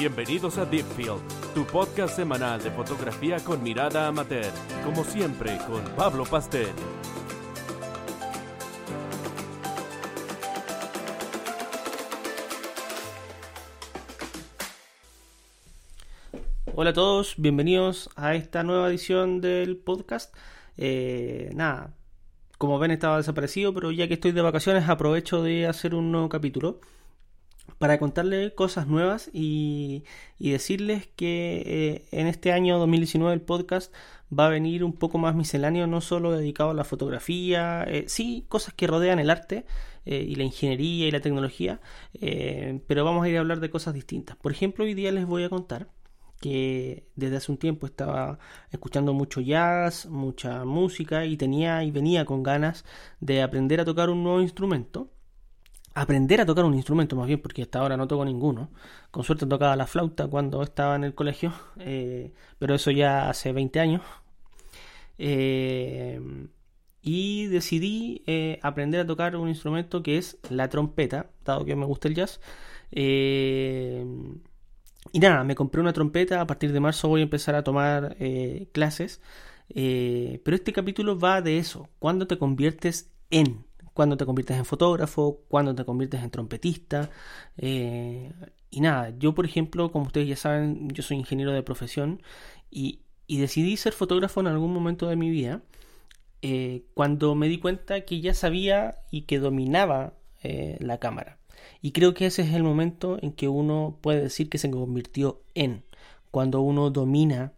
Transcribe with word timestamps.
Bienvenidos 0.00 0.56
a 0.56 0.64
Deepfield, 0.64 1.20
tu 1.52 1.66
podcast 1.66 2.16
semanal 2.16 2.62
de 2.62 2.70
fotografía 2.70 3.36
con 3.40 3.62
mirada 3.62 4.06
amateur, 4.06 4.50
como 4.82 5.04
siempre 5.04 5.58
con 5.66 5.84
Pablo 5.94 6.24
Pastel. 6.24 6.68
Hola 16.74 16.88
a 16.88 16.94
todos, 16.94 17.34
bienvenidos 17.36 18.08
a 18.16 18.34
esta 18.34 18.62
nueva 18.62 18.88
edición 18.88 19.42
del 19.42 19.76
podcast. 19.76 20.34
Eh, 20.78 21.50
nada, 21.54 21.92
como 22.56 22.78
ven 22.78 22.92
estaba 22.92 23.18
desaparecido, 23.18 23.74
pero 23.74 23.90
ya 23.90 24.08
que 24.08 24.14
estoy 24.14 24.32
de 24.32 24.40
vacaciones 24.40 24.88
aprovecho 24.88 25.42
de 25.42 25.66
hacer 25.66 25.94
un 25.94 26.10
nuevo 26.10 26.30
capítulo 26.30 26.80
para 27.80 27.98
contarles 27.98 28.52
cosas 28.52 28.86
nuevas 28.88 29.30
y, 29.32 30.04
decirles 30.38 31.08
que 31.16 31.62
eh, 31.64 32.04
en 32.12 32.26
este 32.26 32.52
año 32.52 32.78
2019 32.78 33.32
el 33.32 33.40
podcast 33.40 33.94
va 34.30 34.46
a 34.46 34.48
venir 34.50 34.84
un 34.84 34.92
poco 34.92 35.16
más 35.16 35.34
misceláneo, 35.34 35.86
no 35.86 36.02
solo 36.02 36.30
dedicado 36.32 36.70
a 36.70 36.74
la 36.74 36.84
fotografía, 36.84 37.84
eh, 37.88 38.04
sí, 38.06 38.44
cosas 38.48 38.74
que 38.74 38.86
rodean 38.86 39.18
el 39.18 39.30
arte 39.30 39.64
eh, 40.04 40.22
y 40.28 40.34
la 40.34 40.44
ingeniería 40.44 41.08
y 41.08 41.10
la 41.10 41.20
tecnología, 41.20 41.80
pero 42.86 43.02
vamos 43.06 43.24
a 43.24 43.30
ir 43.30 43.38
a 43.38 43.40
hablar 43.40 43.60
de 43.60 43.70
cosas 43.70 43.94
distintas. 43.94 44.36
Por 44.36 44.52
ejemplo, 44.52 44.84
hoy 44.84 44.92
día 44.92 45.10
les 45.10 45.24
voy 45.24 45.44
a 45.44 45.48
contar 45.48 45.88
que 46.38 47.06
desde 47.16 47.36
hace 47.36 47.50
un 47.50 47.58
tiempo 47.58 47.86
estaba 47.86 48.38
escuchando 48.72 49.14
mucho 49.14 49.40
jazz, 49.40 50.04
mucha 50.04 50.66
música 50.66 51.24
y 51.24 51.38
tenía 51.38 51.82
y 51.84 51.90
venía 51.90 52.26
con 52.26 52.42
ganas 52.42 52.84
de 53.20 53.40
aprender 53.40 53.80
a 53.80 53.86
tocar 53.86 54.10
un 54.10 54.22
nuevo 54.22 54.42
instrumento 54.42 55.10
aprender 55.94 56.40
a 56.40 56.46
tocar 56.46 56.64
un 56.64 56.74
instrumento 56.74 57.16
más 57.16 57.26
bien, 57.26 57.40
porque 57.40 57.62
hasta 57.62 57.80
ahora 57.80 57.96
no 57.96 58.06
toco 58.06 58.24
ninguno. 58.24 58.70
Con 59.10 59.24
suerte 59.24 59.46
tocaba 59.46 59.76
la 59.76 59.86
flauta 59.86 60.28
cuando 60.28 60.62
estaba 60.62 60.96
en 60.96 61.04
el 61.04 61.14
colegio, 61.14 61.52
eh, 61.78 62.32
pero 62.58 62.74
eso 62.74 62.90
ya 62.90 63.28
hace 63.28 63.52
20 63.52 63.80
años. 63.80 64.02
Eh, 65.18 66.20
y 67.02 67.46
decidí 67.46 68.22
eh, 68.26 68.58
aprender 68.62 69.00
a 69.00 69.06
tocar 69.06 69.36
un 69.36 69.48
instrumento 69.48 70.02
que 70.02 70.18
es 70.18 70.38
la 70.50 70.68
trompeta, 70.68 71.30
dado 71.44 71.64
que 71.64 71.76
me 71.76 71.86
gusta 71.86 72.08
el 72.08 72.14
jazz. 72.14 72.40
y 75.12 75.18
nada, 75.18 75.44
me 75.44 75.54
compré 75.54 75.80
una 75.80 75.92
trompeta, 75.92 76.40
a 76.40 76.46
partir 76.46 76.72
de 76.72 76.80
marzo 76.80 77.08
voy 77.08 77.20
a 77.20 77.24
empezar 77.24 77.54
a 77.54 77.64
tomar 77.64 78.16
clases. 78.72 79.20
pero 79.74 80.56
este 80.56 80.72
capítulo 80.72 81.18
va 81.18 81.42
de 81.42 81.58
eso, 81.58 81.88
cuando 81.98 82.26
te 82.26 82.38
conviertes 82.38 83.10
en 83.30 83.64
cuando 84.00 84.16
te 84.16 84.24
conviertes 84.24 84.56
en 84.56 84.64
fotógrafo, 84.64 85.42
cuando 85.46 85.74
te 85.74 85.84
conviertes 85.84 86.22
en 86.22 86.30
trompetista. 86.30 87.10
Eh, 87.58 88.32
y 88.70 88.80
nada, 88.80 89.12
yo 89.18 89.34
por 89.34 89.44
ejemplo, 89.44 89.92
como 89.92 90.06
ustedes 90.06 90.26
ya 90.26 90.36
saben, 90.36 90.88
yo 90.88 91.02
soy 91.02 91.18
ingeniero 91.18 91.52
de 91.52 91.62
profesión 91.62 92.22
y, 92.70 93.02
decidí 93.28 93.76
ser 93.76 93.92
fotógrafo 93.92 94.40
en 94.40 94.46
algún 94.46 94.72
momento 94.72 95.06
de 95.06 95.16
mi 95.16 95.28
vida 95.28 95.62
eh, 96.40 96.86
cuando 96.94 97.34
me 97.34 97.46
di 97.48 97.58
cuenta 97.58 98.06
que 98.06 98.22
ya 98.22 98.32
sabía 98.32 98.96
y 99.10 99.26
que 99.26 99.38
dominaba 99.38 100.14
eh, 100.42 100.78
la 100.80 100.96
cámara. 100.96 101.38
Y 101.82 101.92
creo 101.92 102.14
que 102.14 102.24
ese 102.24 102.40
es 102.40 102.54
el 102.54 102.62
momento 102.62 103.18
en 103.20 103.32
que 103.32 103.48
uno 103.48 103.98
puede 104.00 104.22
decir 104.22 104.48
que 104.48 104.56
se 104.56 104.70
convirtió 104.70 105.42
en, 105.54 105.84
cuando 106.30 106.62
uno 106.62 106.88
domina, 106.88 107.52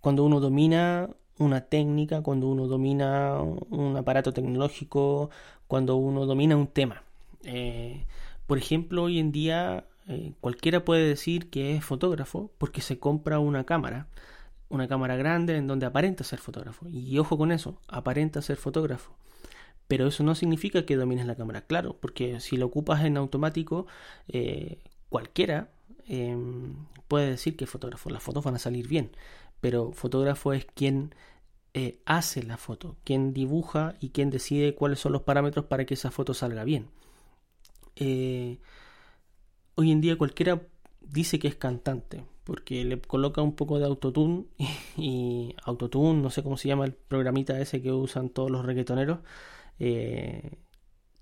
cuando 0.00 0.24
uno 0.24 0.40
domina 0.40 1.10
una 1.38 1.62
técnica, 1.62 2.22
cuando 2.22 2.48
uno 2.48 2.66
domina 2.66 3.40
un 3.40 3.96
aparato 3.96 4.32
tecnológico, 4.32 5.30
cuando 5.66 5.96
uno 5.96 6.26
domina 6.26 6.56
un 6.56 6.66
tema. 6.66 7.02
Eh, 7.44 8.04
por 8.46 8.58
ejemplo, 8.58 9.04
hoy 9.04 9.18
en 9.18 9.32
día 9.32 9.84
eh, 10.08 10.32
cualquiera 10.40 10.84
puede 10.84 11.06
decir 11.06 11.50
que 11.50 11.76
es 11.76 11.84
fotógrafo 11.84 12.50
porque 12.58 12.82
se 12.82 12.98
compra 12.98 13.38
una 13.38 13.64
cámara, 13.64 14.08
una 14.68 14.88
cámara 14.88 15.16
grande 15.16 15.56
en 15.56 15.66
donde 15.66 15.86
aparenta 15.86 16.24
ser 16.24 16.38
fotógrafo. 16.38 16.88
Y 16.88 17.18
ojo 17.18 17.38
con 17.38 17.52
eso, 17.52 17.78
aparenta 17.88 18.42
ser 18.42 18.56
fotógrafo. 18.56 19.12
Pero 19.88 20.06
eso 20.06 20.22
no 20.24 20.34
significa 20.34 20.86
que 20.86 20.96
domines 20.96 21.26
la 21.26 21.36
cámara, 21.36 21.62
claro, 21.62 21.96
porque 22.00 22.40
si 22.40 22.56
lo 22.56 22.66
ocupas 22.66 23.04
en 23.04 23.16
automático, 23.16 23.86
eh, 24.28 24.78
cualquiera 25.08 25.68
em, 26.06 26.74
puede 27.12 27.28
decir 27.28 27.58
que 27.58 27.64
es 27.64 27.70
fotógrafo. 27.70 28.08
Las 28.08 28.22
fotos 28.22 28.42
van 28.42 28.54
a 28.54 28.58
salir 28.58 28.88
bien, 28.88 29.10
pero 29.60 29.92
fotógrafo 29.92 30.54
es 30.54 30.64
quien 30.64 31.14
eh, 31.74 32.00
hace 32.06 32.42
la 32.42 32.56
foto, 32.56 32.96
quien 33.04 33.34
dibuja 33.34 33.96
y 34.00 34.08
quien 34.12 34.30
decide 34.30 34.74
cuáles 34.74 35.00
son 35.00 35.12
los 35.12 35.20
parámetros 35.20 35.66
para 35.66 35.84
que 35.84 35.92
esa 35.92 36.10
foto 36.10 36.32
salga 36.32 36.64
bien. 36.64 36.88
Eh, 37.96 38.60
hoy 39.74 39.92
en 39.92 40.00
día 40.00 40.16
cualquiera 40.16 40.62
dice 41.02 41.38
que 41.38 41.48
es 41.48 41.54
cantante, 41.56 42.24
porque 42.44 42.82
le 42.82 42.98
coloca 42.98 43.42
un 43.42 43.56
poco 43.56 43.78
de 43.78 43.84
autotune 43.84 44.46
y, 44.96 45.54
autotune, 45.64 46.22
no 46.22 46.30
sé 46.30 46.42
cómo 46.42 46.56
se 46.56 46.68
llama 46.68 46.86
el 46.86 46.94
programita 46.94 47.60
ese 47.60 47.82
que 47.82 47.92
usan 47.92 48.30
todos 48.30 48.50
los 48.50 48.64
reggaetoneros. 48.64 49.18
Eh, 49.78 50.50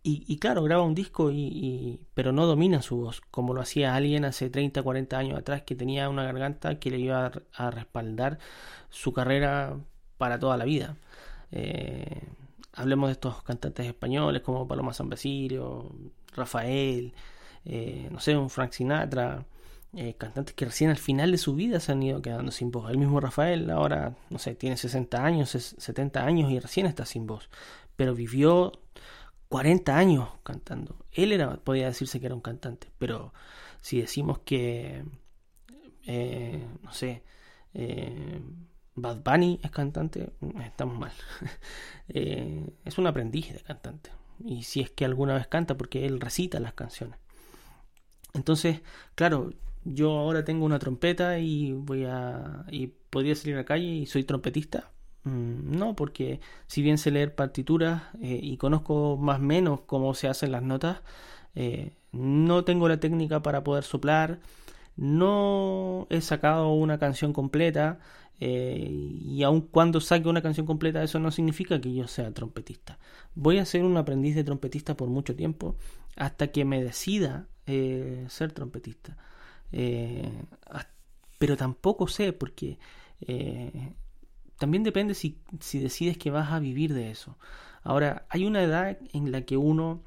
y, 0.03 0.39
claro, 0.39 0.63
graba 0.63 0.83
un 0.83 0.95
disco, 0.95 1.31
y, 1.31 2.01
pero 2.15 2.33
no 2.33 2.47
domina 2.47 2.81
su 2.81 2.97
voz, 2.97 3.21
como 3.31 3.53
lo 3.53 3.61
hacía 3.61 3.95
alguien 3.95 4.25
hace 4.25 4.49
30, 4.49 4.83
40 4.83 5.19
años 5.19 5.39
atrás, 5.39 5.63
que 5.63 5.75
tenía 5.75 6.09
una 6.09 6.25
garganta 6.25 6.79
que 6.79 6.91
le 6.91 6.99
iba 6.99 7.31
a, 7.55 7.71
respaldar 7.71 8.39
su 8.89 9.13
carrera 9.13 9.77
para 10.17 10.39
toda 10.39 10.57
la 10.57 10.65
vida. 10.65 10.97
Eh, 11.53 12.23
hablemos 12.73 13.09
de 13.09 13.13
estos 13.13 13.43
cantantes 13.43 13.87
españoles 13.87 14.43
como 14.43 14.67
Paloma 14.67 14.95
San 14.95 15.11
Basilio, 15.11 15.93
Rafael, 16.35 17.13
eh, 17.65 18.09
no 18.11 18.21
sé, 18.21 18.37
un 18.37 18.49
Frank 18.51 18.73
Sinatra, 18.73 19.45
eh, 19.97 20.15
cantantes 20.17 20.55
que 20.55 20.65
recién 20.65 20.91
al 20.91 20.99
final 20.99 21.33
de 21.33 21.39
su 21.39 21.55
vida 21.55 21.81
se 21.81 21.93
han 21.93 22.03
ido 22.03 22.23
quedando 22.23 22.53
sin 22.53 22.71
voz. 22.71 22.91
El 22.91 22.99
mismo 22.99 23.21
Rafael 23.21 23.69
ahora, 23.71 24.15
no 24.31 24.39
sé, 24.39 24.55
tiene 24.55 24.77
60 24.77 25.25
años, 25.25 25.51
70 25.51 26.25
años 26.25 26.51
y 26.51 26.59
recién 26.59 26.87
está 26.87 27.05
sin 27.05 27.27
voz, 27.27 27.51
pero 27.97 28.15
vivió 28.15 28.73
40 29.51 29.99
años 29.99 30.29
cantando. 30.45 30.97
Él 31.13 31.33
era, 31.33 31.57
podía 31.57 31.87
decirse 31.87 32.21
que 32.21 32.27
era 32.27 32.37
un 32.37 32.41
cantante, 32.41 32.93
pero 32.99 33.35
si 33.81 34.01
decimos 34.01 34.39
que, 34.39 35.05
eh, 36.07 36.67
no 36.83 36.93
sé, 36.93 37.25
eh, 37.75 38.41
Bad 38.95 39.23
Bunny 39.25 39.59
es 39.63 39.71
cantante, 39.73 40.33
estamos 40.65 40.99
mal. 40.99 41.13
Eh, 42.13 42.69
es 42.85 42.99
un 42.99 43.07
aprendiz 43.07 43.53
de 43.53 43.61
cantante. 43.61 44.11
Y 44.45 44.65
si 44.65 44.81
es 44.81 44.91
que 44.91 45.05
alguna 45.05 45.35
vez 45.35 45.47
canta, 45.47 45.77
porque 45.77 46.07
él 46.07 46.21
recita 46.21 46.59
las 46.59 46.75
canciones. 46.75 47.21
Entonces, 48.35 48.81
claro, 49.15 49.53
yo 49.85 50.19
ahora 50.19 50.45
tengo 50.45 50.65
una 50.65 50.81
trompeta 50.81 51.39
y 51.39 51.73
voy 51.73 52.05
a. 52.07 52.65
y 52.71 52.89
podría 52.89 53.37
salir 53.37 53.55
a 53.55 53.59
la 53.59 53.65
calle 53.65 53.85
y 53.87 54.07
soy 54.07 54.25
trompetista. 54.25 54.91
Mm, 55.25 55.77
no, 55.79 55.95
porque 55.97 56.41
si 56.67 56.83
bien 56.83 56.99
sé 56.99 57.11
leer 57.11 57.35
partituras 57.35 58.03
eh, 58.23 58.39
y 58.43 58.57
conozco 58.57 59.17
más 59.19 59.39
o 59.39 59.43
menos 59.43 59.81
cómo 59.83 60.15
se 60.15 60.29
hacen 60.29 60.53
las 60.53 60.63
notas, 60.63 61.03
eh, 61.55 61.93
no 62.13 62.65
tengo 62.65 62.89
la 62.89 63.01
técnica 63.01 63.43
para 63.43 63.63
poder 63.65 63.85
soplar, 63.85 64.41
no 64.97 66.07
he 66.11 66.21
sacado 66.21 66.73
una 66.73 66.99
canción 66.99 67.33
completa 67.33 67.99
eh, 68.41 68.89
y 68.91 69.43
aun 69.43 69.63
cuando 69.63 70.01
saque 70.01 70.29
una 70.29 70.43
canción 70.43 70.67
completa 70.67 71.03
eso 71.03 71.19
no 71.19 71.31
significa 71.31 71.81
que 71.81 71.95
yo 71.95 72.09
sea 72.09 72.33
trompetista. 72.33 72.99
Voy 73.35 73.59
a 73.59 73.67
ser 73.67 73.85
un 73.85 73.97
aprendiz 73.97 74.35
de 74.35 74.45
trompetista 74.45 74.97
por 74.97 75.09
mucho 75.09 75.37
tiempo 75.37 75.77
hasta 76.17 76.49
que 76.49 76.65
me 76.65 76.83
decida 76.83 77.49
ser 78.29 78.53
trompetista. 78.53 79.17
pero 81.39 81.57
tampoco 81.57 82.09
sé 82.09 82.33
porque 82.33 82.79
también 84.61 84.83
depende 84.83 85.15
si, 85.15 85.39
decides 85.73 86.19
que 86.19 86.31
vas 86.31 86.53
a 86.53 86.61
vivir 86.61 86.93
de 86.93 87.11
eso. 87.11 87.39
Ahora, 87.83 88.27
hay 88.29 88.45
una 88.45 88.63
edad 88.63 88.99
en 89.15 89.33
la 89.33 89.41
que 89.47 89.57
uno 89.57 90.03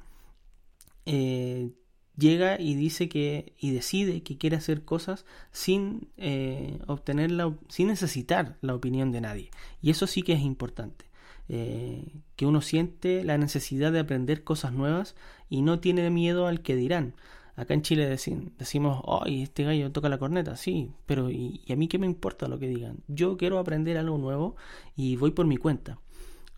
eh, 1.06 1.72
llega 2.16 2.60
y 2.60 2.76
dice 2.76 3.08
que 3.08 3.52
y 3.58 3.72
decide 3.72 4.22
que 4.22 4.38
quiere 4.38 4.54
hacer 4.54 4.84
cosas 4.84 5.26
sin 5.50 6.06
eh, 6.18 6.78
obtener 6.86 7.32
la, 7.32 7.52
sin 7.68 7.88
necesitar 7.88 8.56
la 8.60 8.76
opinión 8.76 9.10
de 9.10 9.22
nadie. 9.22 9.50
Y 9.82 9.90
eso 9.90 10.06
sí 10.06 10.22
que 10.22 10.34
es 10.34 10.42
importante. 10.42 11.06
Eh, 11.48 12.12
que 12.36 12.46
uno 12.46 12.60
siente 12.60 13.24
la 13.24 13.36
necesidad 13.38 13.90
de 13.90 13.98
aprender 13.98 14.44
cosas 14.44 14.72
nuevas 14.72 15.16
y 15.50 15.62
no 15.62 15.80
tiene 15.80 16.08
miedo 16.10 16.46
al 16.46 16.62
que 16.62 16.76
dirán 16.76 17.16
Acá 17.56 17.74
en 17.74 17.82
Chile 17.82 18.08
decimos, 18.08 19.02
ay, 19.06 19.42
este 19.42 19.62
gallo 19.62 19.92
toca 19.92 20.08
la 20.08 20.18
corneta, 20.18 20.56
sí, 20.56 20.90
pero 21.06 21.30
¿y, 21.30 21.62
a 21.70 21.76
mí 21.76 21.86
qué 21.86 21.98
me 21.98 22.06
importa 22.06 22.48
lo 22.48 22.58
que 22.58 22.68
digan? 22.68 22.98
Yo 23.06 23.36
quiero 23.36 23.58
aprender 23.58 23.96
algo 23.96 24.18
nuevo 24.18 24.56
y 24.96 25.16
voy 25.16 25.30
por 25.30 25.46
mi 25.46 25.56
cuenta. 25.56 25.98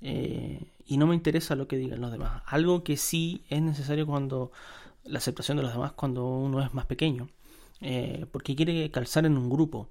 Eh, 0.00 0.72
y 0.86 0.96
no 0.98 1.06
me 1.06 1.14
interesa 1.14 1.54
lo 1.54 1.68
que 1.68 1.76
digan 1.76 2.00
los 2.00 2.12
demás. 2.12 2.42
Algo 2.46 2.82
que 2.82 2.96
sí 2.96 3.44
es 3.50 3.60
necesario 3.60 4.06
cuando 4.06 4.52
la 5.04 5.18
aceptación 5.18 5.56
de 5.56 5.64
los 5.64 5.72
demás 5.72 5.92
cuando 5.92 6.26
uno 6.26 6.62
es 6.62 6.72
más 6.74 6.86
pequeño, 6.86 7.28
eh, 7.80 8.26
porque 8.32 8.56
quiere 8.56 8.90
calzar 8.90 9.26
en 9.26 9.36
un 9.36 9.50
grupo, 9.50 9.88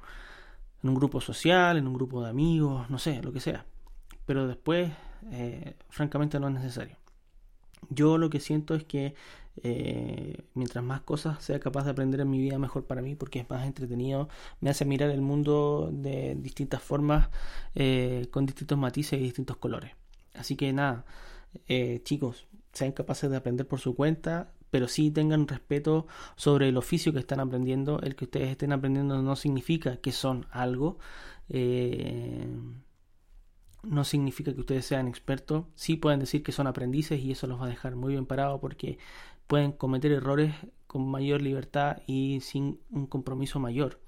en 0.84 0.90
un 0.90 0.96
grupo 0.96 1.22
social, 1.22 1.78
en 1.78 1.88
un 1.88 1.94
grupo 1.94 2.24
de 2.24 2.30
amigos, 2.30 2.90
no 2.90 2.98
sé, 2.98 3.22
lo 3.22 3.32
que 3.32 3.40
sea. 3.40 3.66
Pero 4.26 4.48
después, 4.48 4.92
eh, 5.32 5.76
francamente, 5.90 6.40
no 6.40 6.48
es 6.48 6.54
necesario. 6.54 6.98
Yo 7.90 8.18
lo 8.18 8.30
que 8.30 8.40
siento 8.40 8.74
es 8.76 8.84
que 8.84 9.16
Eh, 9.64 10.44
mientras 10.54 10.84
más 10.84 11.02
cosas 11.02 11.42
sea 11.44 11.60
capaz 11.60 11.86
de 11.86 11.92
aprender 11.92 12.20
en 12.20 12.30
mi 12.30 12.40
vida, 12.40 12.60
mejor 12.60 12.86
para 12.86 13.02
mí, 13.02 13.16
porque 13.16 13.40
es 13.40 13.50
más 13.50 13.66
entretenido, 13.66 14.30
me 14.60 14.70
hace 14.70 14.86
mirar 14.86 15.10
el 15.12 15.22
mundo 15.22 15.90
de 15.94 16.36
distintas 16.36 16.82
formas, 16.82 17.30
eh, 17.74 18.28
con 18.32 18.46
distintos 18.46 18.78
matices 18.78 19.20
y 19.20 19.24
distintos 19.24 19.58
colores. 19.58 19.94
Así 20.36 20.56
que 20.56 20.74
nada, 20.74 21.06
eh, 21.68 22.02
chicos, 22.04 22.48
sean 22.74 22.92
capaces 22.92 23.30
de 23.30 23.38
aprender 23.38 23.68
por 23.68 23.80
su 23.80 23.96
cuenta, 23.96 24.52
pero 24.70 24.88
sí 24.88 25.12
tengan 25.12 25.48
respeto 25.48 26.08
sobre 26.36 26.68
el 26.70 26.78
oficio 26.78 27.14
que 27.14 27.20
están 27.20 27.40
aprendiendo. 27.40 28.02
El 28.02 28.16
que 28.16 28.26
ustedes 28.26 28.50
estén 28.50 28.74
aprendiendo 28.74 29.22
no 29.22 29.36
significa 29.36 29.98
que 29.98 30.12
son 30.12 30.48
algo. 30.52 31.00
no 33.84 34.04
significa 34.04 34.54
que 34.54 34.60
ustedes 34.62 34.86
sean 34.86 35.08
expertos. 35.08 35.66
Sí 35.76 35.96
pueden 35.96 36.20
decir 36.20 36.44
que 36.44 36.52
son 36.52 36.68
aprendices 36.68 37.20
y 37.22 37.32
eso 37.32 37.48
los 37.48 37.62
va 37.62 37.66
a 37.66 37.70
dejar 37.70 37.96
muy 37.96 38.14
bien 38.14 38.26
parados 38.26 38.60
porque 38.60 38.98
pueden 39.48 39.72
cometer 39.72 40.12
errores 40.12 40.54
con 40.88 41.08
mayor 41.10 41.42
libertad 41.42 41.98
y 42.08 42.40
sin 42.42 42.80
un 42.90 43.08
compromiso 43.08 43.60
mayor. 43.60 44.00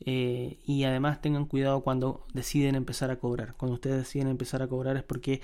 Eh, 0.00 0.58
y 0.66 0.84
además 0.84 1.22
tengan 1.22 1.46
cuidado 1.46 1.80
cuando 1.82 2.26
deciden 2.34 2.74
empezar 2.74 3.10
a 3.10 3.18
cobrar. 3.18 3.54
Cuando 3.56 3.74
ustedes 3.74 3.98
deciden 3.98 4.28
empezar 4.28 4.62
a 4.62 4.68
cobrar 4.68 4.96
es 4.96 5.02
porque 5.02 5.40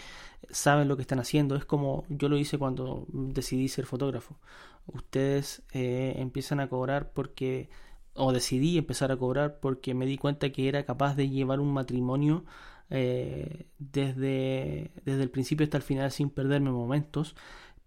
saben 0.50 0.88
lo 0.88 0.96
que 0.96 1.02
están 1.02 1.20
haciendo. 1.20 1.56
Es 1.56 1.64
como 1.64 2.04
yo 2.08 2.28
lo 2.28 2.36
hice 2.36 2.58
cuando 2.58 3.06
decidí 3.12 3.68
ser 3.68 3.86
fotógrafo. 3.86 4.38
Ustedes 4.86 5.62
eh, 5.72 6.14
empiezan 6.16 6.60
a 6.60 6.68
cobrar 6.68 7.12
porque, 7.12 7.70
o 8.14 8.32
decidí 8.32 8.78
empezar 8.78 9.12
a 9.12 9.16
cobrar 9.16 9.60
porque 9.60 9.94
me 9.94 10.06
di 10.06 10.18
cuenta 10.18 10.50
que 10.50 10.68
era 10.68 10.84
capaz 10.84 11.14
de 11.16 11.28
llevar 11.30 11.60
un 11.60 11.72
matrimonio 11.72 12.44
eh, 12.90 13.68
desde, 13.78 14.90
desde 15.04 15.22
el 15.22 15.30
principio 15.30 15.64
hasta 15.64 15.78
el 15.78 15.82
final 15.82 16.10
sin 16.10 16.28
perderme 16.28 16.70
momentos 16.70 17.34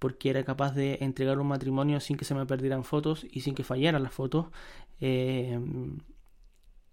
porque 0.05 0.29
era 0.29 0.43
capaz 0.43 0.75
de 0.75 0.99
entregar 1.01 1.39
un 1.39 1.47
matrimonio 1.47 1.99
sin 1.99 2.15
que 2.15 2.25
se 2.25 2.35
me 2.35 2.45
perdieran 2.45 2.83
fotos 2.83 3.25
y 3.27 3.41
sin 3.41 3.55
que 3.55 3.63
fallaran 3.63 4.03
las 4.03 4.13
fotos 4.13 4.49
eh, 5.01 5.59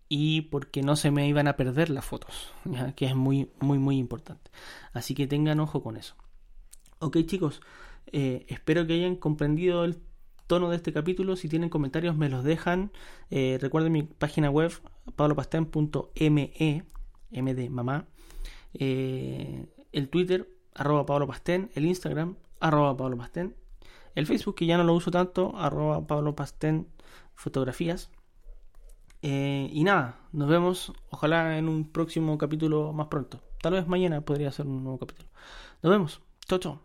y 0.09 0.41
porque 0.41 0.81
no 0.81 0.97
se 0.97 1.11
me 1.11 1.29
iban 1.29 1.47
a 1.47 1.55
perder 1.55 1.91
las 1.91 2.07
fotos, 2.07 2.55
que 2.97 3.05
es 3.05 3.15
muy, 3.15 3.51
muy, 3.61 3.79
muy 3.79 3.99
importante. 3.99 4.51
Así 4.95 5.15
que 5.15 5.27
tengan 5.27 5.61
ojo 5.61 5.83
con 5.83 5.99
eso. 5.99 6.15
Ok 7.01 7.19
chicos, 7.27 7.61
eh, 8.07 8.47
espero 8.49 8.87
que 8.87 8.95
hayan 8.95 9.17
comprendido 9.17 9.85
el 9.85 9.99
tono 10.47 10.71
de 10.71 10.77
este 10.77 10.95
capítulo. 10.95 11.37
Si 11.37 11.51
tienen 11.51 11.69
comentarios 11.69 12.17
me 12.17 12.31
los 12.31 12.45
dejan. 12.45 12.93
Eh, 13.29 13.59
recuerden 13.61 13.93
mi 13.93 14.05
página 14.05 14.49
web 14.49 14.73
pablopasten.me, 15.17 16.85
m 17.31 17.55
de 17.55 17.69
mamá. 17.69 18.07
el 18.73 20.09
Twitter, 20.09 20.49
arroba 20.75 21.05
el 21.75 21.85
Instagram, 21.85 22.37
arroba 22.63 22.97
Pablo 22.97 23.17
Pastén. 23.17 23.55
El 24.15 24.27
Facebook, 24.27 24.55
que 24.57 24.67
ya 24.67 24.77
no 24.77 24.85
lo 24.85 24.95
uso 24.95 25.11
tanto, 25.11 25.53
arroba 25.57 26.07
Pablo 26.07 26.35
Pastén 26.35 26.89
Fotografías. 27.35 28.11
Eh, 29.23 29.69
y 29.73 29.85
nada, 29.85 30.19
nos 30.33 30.49
vemos, 30.49 30.93
ojalá 31.11 31.59
en 31.59 31.69
un 31.69 31.91
próximo 31.91 32.39
capítulo 32.39 32.93
más 32.93 33.09
pronto. 33.09 33.41
Tal 33.63 33.75
vez 33.75 33.87
mañana 33.87 34.21
podría 34.23 34.51
ser 34.51 34.67
un 34.67 34.83
nuevo 34.83 34.99
capítulo. 34.99 35.29
Nos 35.83 35.93
vemos. 35.93 36.21
Chau, 36.49 36.59
chau. 36.59 36.81